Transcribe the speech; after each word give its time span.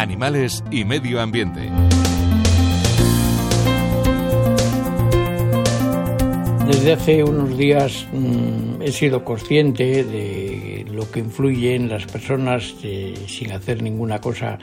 animales 0.00 0.64
y 0.70 0.84
medio 0.84 1.20
ambiente. 1.20 1.70
Desde 6.66 6.92
hace 6.92 7.24
unos 7.24 7.58
días 7.58 8.06
mm, 8.12 8.80
he 8.80 8.92
sido 8.92 9.24
consciente 9.24 10.04
de 10.04 10.86
lo 10.90 11.10
que 11.10 11.20
influye 11.20 11.74
en 11.74 11.88
las 11.88 12.06
personas 12.06 12.74
sin 13.26 13.52
hacer 13.52 13.82
ninguna 13.82 14.20
cosa 14.20 14.58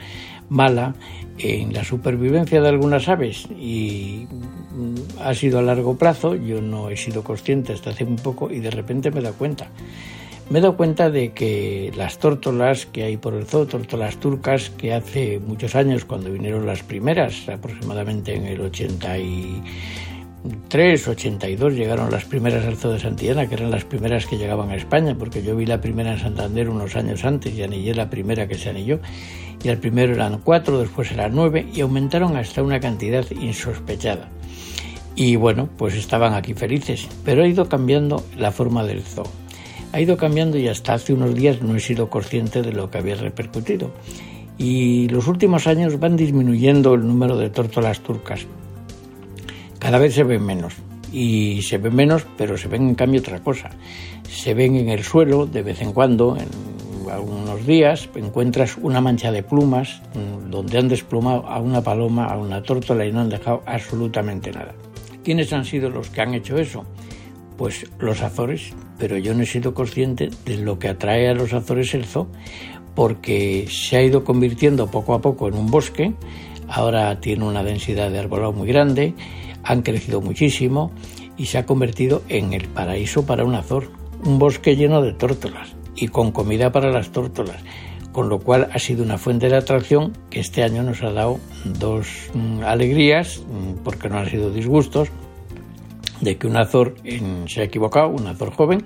mala 0.48 0.94
en 1.38 1.72
la 1.72 1.84
supervivencia 1.84 2.60
de 2.60 2.68
algunas 2.68 3.08
aves 3.08 3.46
y 3.50 4.26
mm, 4.30 5.20
ha 5.20 5.34
sido 5.34 5.60
a 5.60 5.62
largo 5.62 5.96
plazo, 5.96 6.34
yo 6.34 6.60
no 6.60 6.90
he 6.90 6.96
sido 6.96 7.22
consciente 7.22 7.74
hasta 7.74 7.90
hace 7.90 8.04
muy 8.04 8.18
poco 8.18 8.50
y 8.50 8.58
de 8.58 8.70
repente 8.70 9.10
me 9.10 9.20
dado 9.20 9.36
cuenta. 9.36 9.68
Me 10.50 10.60
he 10.60 10.62
dado 10.62 10.78
cuenta 10.78 11.10
de 11.10 11.32
que 11.32 11.92
las 11.94 12.18
tórtolas 12.18 12.86
que 12.86 13.04
hay 13.04 13.18
por 13.18 13.34
el 13.34 13.44
zoo, 13.44 13.66
tórtolas 13.66 14.16
turcas, 14.16 14.70
que 14.70 14.94
hace 14.94 15.38
muchos 15.40 15.74
años, 15.74 16.06
cuando 16.06 16.32
vinieron 16.32 16.64
las 16.64 16.82
primeras, 16.82 17.46
aproximadamente 17.50 18.34
en 18.34 18.46
el 18.46 18.62
80 18.62 19.18
y 19.18 19.62
3, 20.68 21.08
82 21.08 21.74
llegaron 21.74 22.10
las 22.10 22.24
primeras 22.24 22.64
al 22.64 22.76
Zoo 22.76 22.92
de 22.92 22.98
Santillana, 22.98 23.46
que 23.46 23.56
eran 23.56 23.70
las 23.70 23.84
primeras 23.84 24.24
que 24.24 24.38
llegaban 24.38 24.70
a 24.70 24.76
España, 24.76 25.14
porque 25.18 25.42
yo 25.42 25.54
vi 25.54 25.66
la 25.66 25.82
primera 25.82 26.12
en 26.12 26.18
Santander 26.18 26.70
unos 26.70 26.96
años 26.96 27.26
antes 27.26 27.52
y 27.54 27.62
anillé 27.62 27.94
la 27.94 28.08
primera 28.08 28.48
que 28.48 28.54
se 28.54 28.70
anilló. 28.70 29.00
Y 29.62 29.68
al 29.68 29.76
primero 29.76 30.14
eran 30.14 30.40
cuatro, 30.42 30.78
después 30.78 31.12
eran 31.12 31.34
nueve 31.34 31.66
y 31.74 31.82
aumentaron 31.82 32.38
hasta 32.38 32.62
una 32.62 32.80
cantidad 32.80 33.28
insospechada. 33.32 34.30
Y 35.14 35.36
bueno, 35.36 35.68
pues 35.76 35.94
estaban 35.94 36.32
aquí 36.32 36.54
felices, 36.54 37.06
pero 37.22 37.42
ha 37.42 37.46
ido 37.46 37.68
cambiando 37.68 38.24
la 38.36 38.50
forma 38.50 38.84
del 38.84 39.02
zoo. 39.02 39.26
Ha 39.92 40.00
ido 40.00 40.16
cambiando 40.16 40.58
y 40.58 40.68
hasta 40.68 40.94
hace 40.94 41.12
unos 41.12 41.34
días 41.34 41.62
no 41.62 41.74
he 41.74 41.80
sido 41.80 42.10
consciente 42.10 42.62
de 42.62 42.72
lo 42.72 42.90
que 42.90 42.98
había 42.98 43.16
repercutido. 43.16 43.90
Y 44.58 45.08
los 45.08 45.28
últimos 45.28 45.66
años 45.66 45.98
van 46.00 46.16
disminuyendo 46.16 46.94
el 46.94 47.06
número 47.06 47.36
de 47.36 47.48
tórtolas 47.48 48.00
turcas, 48.00 48.46
cada 49.78 49.98
vez 49.98 50.14
se 50.14 50.24
ven 50.24 50.44
menos. 50.44 50.74
Y 51.12 51.62
se 51.62 51.78
ven 51.78 51.94
menos, 51.94 52.26
pero 52.36 52.58
se 52.58 52.68
ven 52.68 52.88
en 52.88 52.94
cambio 52.94 53.20
otra 53.20 53.40
cosa. 53.40 53.70
Se 54.28 54.54
ven 54.54 54.76
en 54.76 54.88
el 54.88 55.04
suelo 55.04 55.46
de 55.46 55.62
vez 55.62 55.80
en 55.80 55.92
cuando, 55.92 56.36
en 56.36 56.48
algunos 57.10 57.64
días, 57.66 58.08
encuentras 58.14 58.76
una 58.76 59.00
mancha 59.00 59.32
de 59.32 59.42
plumas 59.42 60.02
mm, 60.14 60.50
donde 60.50 60.78
han 60.78 60.88
desplumado 60.88 61.46
a 61.46 61.60
una 61.60 61.80
paloma, 61.80 62.26
a 62.26 62.36
una 62.36 62.62
tórtola 62.62 63.06
y 63.06 63.12
no 63.12 63.20
han 63.20 63.30
dejado 63.30 63.62
absolutamente 63.64 64.50
nada. 64.52 64.74
¿Quiénes 65.24 65.52
han 65.52 65.64
sido 65.64 65.88
los 65.88 66.10
que 66.10 66.20
han 66.20 66.34
hecho 66.34 66.58
eso? 66.58 66.84
Pues 67.56 67.86
los 67.98 68.20
Azores, 68.20 68.74
pero 68.98 69.16
yo 69.16 69.34
no 69.34 69.42
he 69.42 69.46
sido 69.46 69.74
consciente 69.74 70.30
de 70.44 70.56
lo 70.56 70.78
que 70.78 70.88
atrae 70.88 71.28
a 71.28 71.34
los 71.34 71.52
Azores 71.52 71.94
el 71.94 72.04
zoo, 72.04 72.28
porque 72.94 73.66
se 73.70 73.96
ha 73.96 74.02
ido 74.02 74.24
convirtiendo 74.24 74.90
poco 74.90 75.14
a 75.14 75.20
poco 75.20 75.48
en 75.48 75.54
un 75.54 75.70
bosque, 75.70 76.14
ahora 76.68 77.20
tiene 77.20 77.44
una 77.44 77.62
densidad 77.62 78.10
de 78.10 78.18
arbolado 78.18 78.52
muy 78.52 78.68
grande, 78.68 79.14
han 79.62 79.82
crecido 79.82 80.20
muchísimo 80.20 80.90
y 81.36 81.46
se 81.46 81.58
ha 81.58 81.66
convertido 81.66 82.22
en 82.28 82.52
el 82.52 82.66
paraíso 82.68 83.24
para 83.24 83.44
un 83.44 83.54
azor, 83.54 83.90
un 84.24 84.38
bosque 84.38 84.76
lleno 84.76 85.00
de 85.02 85.12
tórtolas 85.12 85.74
y 85.94 86.08
con 86.08 86.32
comida 86.32 86.72
para 86.72 86.90
las 86.90 87.10
tórtolas, 87.10 87.62
con 88.12 88.28
lo 88.28 88.40
cual 88.40 88.68
ha 88.72 88.78
sido 88.78 89.04
una 89.04 89.18
fuente 89.18 89.48
de 89.48 89.56
atracción 89.56 90.12
que 90.30 90.40
este 90.40 90.62
año 90.62 90.82
nos 90.82 91.02
ha 91.02 91.12
dado 91.12 91.38
dos 91.64 92.08
mm, 92.34 92.62
alegrías, 92.62 93.40
mm, 93.40 93.84
porque 93.84 94.08
no 94.08 94.18
han 94.18 94.28
sido 94.28 94.50
disgustos, 94.50 95.10
de 96.20 96.36
que 96.36 96.46
un 96.46 96.56
azor 96.56 96.94
se 97.46 97.60
ha 97.60 97.64
equivocado, 97.64 98.08
un 98.08 98.26
azor 98.26 98.52
joven, 98.52 98.84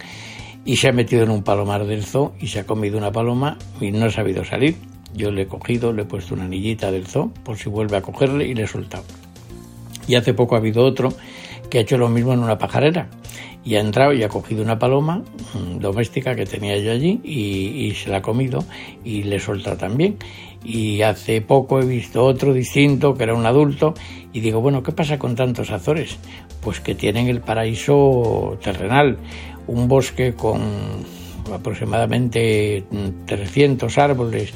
y 0.65 0.77
se 0.77 0.89
ha 0.89 0.93
metido 0.93 1.23
en 1.25 1.31
un 1.31 1.43
palomar 1.43 1.87
del 1.87 2.05
zoo 2.05 2.35
y 2.41 2.47
se 2.47 2.61
ha 2.61 2.67
comido 2.67 2.99
una 2.99 3.11
paloma 3.11 3.59
y 3.81 3.91
no 3.91 4.07
ha 4.07 4.11
sabido 4.11 4.45
salir. 4.45 4.77
Yo 5.15 5.31
le 5.31 5.43
he 5.43 5.47
cogido, 5.47 5.93
le 5.93 6.03
he 6.03 6.05
puesto 6.07 6.35
una 6.35 6.45
anillita 6.45 6.91
del 6.91 7.07
zoo 7.07 7.33
por 7.45 7.59
si 7.59 7.69
vuelve 7.69 7.97
a 7.97 8.03
cogerle 8.03 8.47
y 8.47 8.55
le 8.55 8.65
he 8.65 8.67
soltado. 8.67 9.05
Y 10.07 10.15
hace 10.15 10.35
poco 10.35 10.55
ha 10.55 10.59
habido 10.59 10.85
otro 10.85 11.13
que 11.69 11.79
ha 11.79 11.81
hecho 11.83 11.99
lo 11.99 12.09
mismo 12.09 12.33
en 12.33 12.41
una 12.41 12.59
pajarera 12.59 13.09
y 13.65 13.77
ha 13.77 13.81
entrado 13.81 14.13
y 14.13 14.23
ha 14.23 14.29
cogido 14.29 14.63
una 14.63 14.79
paloma 14.79 15.23
mm, 15.55 15.79
doméstica 15.79 16.35
que 16.35 16.47
tenía 16.47 16.77
yo 16.79 16.93
allí 16.93 17.21
y, 17.23 17.93
se 17.95 18.11
la 18.11 18.19
ha 18.19 18.23
comido 18.23 18.65
y 19.05 19.23
le 19.23 19.39
suelta 19.39 19.77
también. 19.77 20.17
Y 20.65 21.03
hace 21.03 21.41
poco 21.41 21.81
he 21.81 21.85
visto 21.85 22.25
otro 22.25 22.53
distinto 22.53 23.15
que 23.15 23.25
era 23.25 23.35
un 23.35 23.47
adulto 23.47 23.95
y 24.33 24.41
digo, 24.41 24.61
bueno, 24.61 24.83
¿qué 24.83 24.93
pasa 24.93 25.19
con 25.19 25.35
tantos 25.35 25.71
azores? 25.71 26.19
Pues 26.61 26.81
que 26.81 26.95
tienen 26.95 27.29
el 27.29 27.41
paraíso 27.41 28.59
terrenal, 28.63 29.19
un 29.67 29.89
bosque 29.89 30.35
con 30.35 30.61
aproximadamente 31.53 32.85
300 33.27 33.99
árboles 33.99 34.53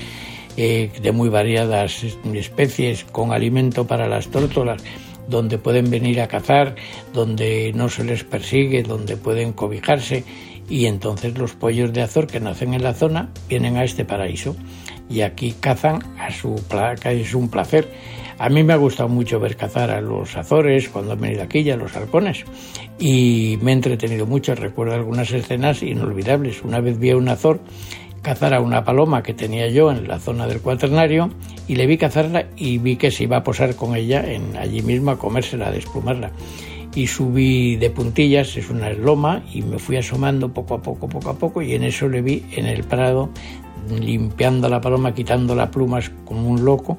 eh, 0.56 0.90
de 1.02 1.12
muy 1.12 1.28
variadas 1.28 2.04
especies, 2.34 3.04
con 3.04 3.32
alimento 3.32 3.86
para 3.86 4.08
las 4.08 4.28
tórtolas 4.28 4.82
donde 5.28 5.58
pueden 5.58 5.90
venir 5.90 6.20
a 6.20 6.28
cazar, 6.28 6.76
donde 7.12 7.72
no 7.74 7.88
se 7.88 8.04
les 8.04 8.24
persigue, 8.24 8.82
donde 8.82 9.16
pueden 9.16 9.52
cobijarse 9.52 10.24
y 10.68 10.86
entonces 10.86 11.36
los 11.38 11.54
pollos 11.54 11.92
de 11.92 12.02
Azor 12.02 12.26
que 12.26 12.40
nacen 12.40 12.74
en 12.74 12.82
la 12.82 12.94
zona 12.94 13.30
vienen 13.48 13.76
a 13.76 13.84
este 13.84 14.04
paraíso 14.04 14.56
y 15.08 15.20
aquí 15.20 15.54
cazan 15.58 16.02
a 16.18 16.30
su 16.30 16.54
placa, 16.68 17.12
es 17.12 17.34
un 17.34 17.48
placer. 17.48 17.88
A 18.38 18.48
mí 18.50 18.62
me 18.62 18.74
ha 18.74 18.76
gustado 18.76 19.08
mucho 19.08 19.40
ver 19.40 19.56
cazar 19.56 19.90
a 19.90 20.00
los 20.00 20.36
Azores 20.36 20.88
cuando 20.90 21.12
han 21.12 21.20
venido 21.20 21.42
aquí 21.42 21.60
y 21.60 21.70
a 21.70 21.76
los 21.76 21.96
halcones 21.96 22.44
y 22.98 23.58
me 23.62 23.72
he 23.72 23.74
entretenido 23.74 24.26
mucho, 24.26 24.54
recuerdo 24.54 24.94
algunas 24.94 25.30
escenas 25.32 25.82
inolvidables. 25.82 26.62
Una 26.62 26.80
vez 26.80 26.98
vi 26.98 27.10
a 27.10 27.16
un 27.16 27.28
Azor 27.28 27.60
cazar 28.22 28.54
a 28.54 28.60
una 28.60 28.84
paloma 28.84 29.22
que 29.22 29.34
tenía 29.34 29.68
yo 29.68 29.90
en 29.90 30.08
la 30.08 30.18
zona 30.18 30.46
del 30.46 30.60
cuaternario 30.60 31.30
y 31.68 31.76
le 31.76 31.86
vi 31.86 31.96
cazarla 31.96 32.46
y 32.56 32.78
vi 32.78 32.96
que 32.96 33.10
se 33.10 33.24
iba 33.24 33.36
a 33.36 33.42
posar 33.44 33.76
con 33.76 33.94
ella 33.94 34.24
en 34.30 34.56
allí 34.56 34.82
mismo 34.82 35.12
a 35.12 35.18
comérsela, 35.18 35.68
a 35.68 35.70
desplumarla. 35.70 36.32
Y 36.94 37.06
subí 37.06 37.76
de 37.76 37.90
puntillas, 37.90 38.56
es 38.56 38.70
una 38.70 38.90
loma, 38.90 39.42
y 39.52 39.60
me 39.60 39.78
fui 39.78 39.96
asomando 39.96 40.54
poco 40.54 40.74
a 40.74 40.82
poco, 40.82 41.08
poco 41.08 41.28
a 41.28 41.34
poco, 41.34 41.60
y 41.60 41.74
en 41.74 41.84
eso 41.84 42.08
le 42.08 42.22
vi 42.22 42.42
en 42.52 42.64
el 42.64 42.84
prado 42.84 43.28
limpiando 43.90 44.68
la 44.68 44.80
paloma, 44.80 45.14
quitando 45.14 45.54
las 45.54 45.70
plumas 45.70 46.10
como 46.24 46.48
un 46.48 46.64
loco, 46.64 46.98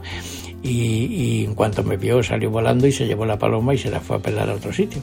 y, 0.64 1.46
en 1.46 1.56
cuanto 1.56 1.84
me 1.84 1.98
vio 1.98 2.22
salió 2.24 2.50
volando 2.50 2.88
y 2.88 2.92
se 2.92 3.06
llevó 3.06 3.26
la 3.26 3.40
paloma 3.40 3.74
y 3.74 3.78
se 3.78 3.90
la 3.90 4.00
fue 4.00 4.18
a 4.18 4.20
pelar 4.20 4.50
a 4.50 4.56
otro 4.56 4.74
sitio. 4.74 5.02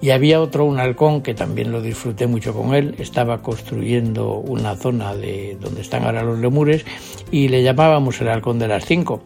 Y 0.00 0.10
había 0.10 0.40
otro, 0.40 0.64
un 0.64 0.78
halcón, 0.78 1.22
que 1.22 1.34
también 1.34 1.72
lo 1.72 1.80
disfruté 1.80 2.26
mucho 2.26 2.52
con 2.52 2.74
él. 2.74 2.94
Estaba 2.98 3.40
construyendo 3.40 4.34
una 4.34 4.76
zona 4.76 5.14
de 5.14 5.56
donde 5.60 5.80
están 5.80 6.04
ahora 6.04 6.22
los 6.22 6.38
lemures 6.38 6.84
y 7.30 7.48
le 7.48 7.62
llamábamos 7.62 8.20
el 8.20 8.28
halcón 8.28 8.58
de 8.58 8.68
las 8.68 8.84
cinco, 8.84 9.22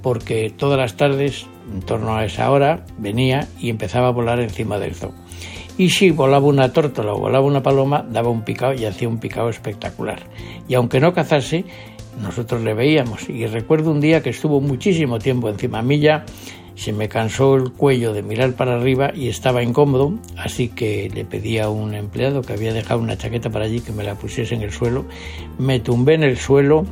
porque 0.00 0.52
todas 0.56 0.78
las 0.78 0.96
tardes, 0.96 1.46
en 1.72 1.80
torno 1.80 2.16
a 2.16 2.24
esa 2.24 2.50
hora, 2.50 2.86
venía 2.98 3.48
y 3.60 3.68
empezaba 3.68 4.08
a 4.08 4.12
volar 4.12 4.40
encima 4.40 4.78
del 4.78 4.94
zoo. 4.94 5.12
Y 5.78 5.90
si 5.90 6.10
volaba 6.10 6.46
una 6.46 6.72
tórtola 6.72 7.14
o 7.14 7.18
volaba 7.18 7.46
una 7.46 7.62
paloma, 7.62 8.04
daba 8.08 8.28
un 8.28 8.42
picado 8.42 8.74
y 8.74 8.84
hacía 8.84 9.08
un 9.08 9.18
picado 9.18 9.48
espectacular. 9.48 10.20
Y 10.68 10.74
aunque 10.74 11.00
no 11.00 11.12
cazase, 11.12 11.64
nosotros 12.20 12.62
le 12.62 12.74
veíamos. 12.74 13.28
Y 13.28 13.46
recuerdo 13.46 13.90
un 13.90 14.00
día 14.00 14.22
que 14.22 14.30
estuvo 14.30 14.60
muchísimo 14.60 15.18
tiempo 15.18 15.48
encima 15.48 15.82
milla 15.82 16.24
se 16.74 16.92
me 16.92 17.08
cansó 17.08 17.54
el 17.56 17.72
cuello 17.72 18.12
de 18.12 18.22
mirar 18.22 18.54
para 18.54 18.76
arriba 18.76 19.12
y 19.14 19.28
estaba 19.28 19.62
incómodo, 19.62 20.14
así 20.36 20.68
que 20.68 21.10
le 21.14 21.24
pedí 21.24 21.58
a 21.58 21.68
un 21.68 21.94
empleado 21.94 22.42
que 22.42 22.54
había 22.54 22.72
dejado 22.72 23.00
una 23.00 23.16
chaqueta 23.16 23.50
para 23.50 23.66
allí 23.66 23.80
que 23.80 23.92
me 23.92 24.04
la 24.04 24.14
pusiese 24.14 24.54
en 24.54 24.62
el 24.62 24.72
suelo. 24.72 25.04
Me 25.58 25.80
tumbé 25.80 26.14
en 26.14 26.22
el 26.22 26.38
suelo, 26.38 26.86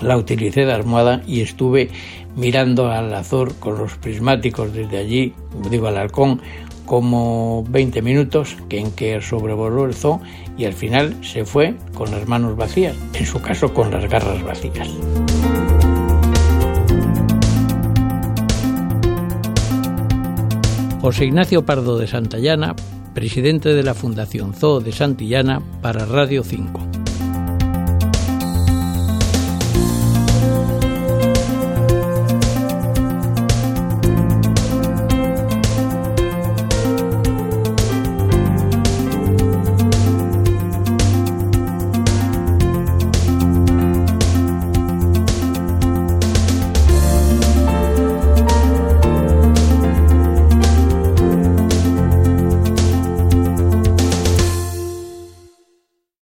la 0.00 0.16
utilicé 0.16 0.64
de 0.64 0.72
almohada 0.72 1.22
y 1.26 1.40
estuve 1.40 1.90
mirando 2.36 2.90
al 2.90 3.12
azor 3.14 3.54
con 3.56 3.78
los 3.78 3.96
prismáticos 3.96 4.72
desde 4.72 4.98
allí, 4.98 5.34
digo 5.70 5.88
al 5.88 5.98
halcón, 5.98 6.40
como 6.86 7.64
20 7.68 8.02
minutos 8.02 8.56
que 8.68 8.78
en 8.78 8.90
que 8.90 9.20
sobrevoló 9.20 9.84
el 9.84 9.94
zoo 9.94 10.20
y 10.56 10.64
al 10.64 10.72
final 10.72 11.16
se 11.22 11.44
fue 11.44 11.76
con 11.94 12.10
las 12.10 12.28
manos 12.28 12.56
vacías, 12.56 12.96
en 13.14 13.26
su 13.26 13.40
caso 13.40 13.72
con 13.72 13.90
las 13.90 14.08
garras 14.08 14.42
vacías. 14.42 14.88
José 21.00 21.26
Ignacio 21.26 21.66
Pardo 21.66 21.98
de 21.98 22.06
Santillana, 22.06 22.74
presidente 23.12 23.74
de 23.74 23.82
la 23.82 23.92
Fundación 23.92 24.54
Zoo 24.54 24.80
de 24.80 24.92
Santillana 24.92 25.60
para 25.82 26.06
Radio 26.06 26.42
5. 26.42 26.93